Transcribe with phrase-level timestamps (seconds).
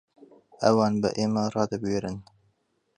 [0.61, 2.17] ئەوان بە ئێمە ڕادەبوێرن؟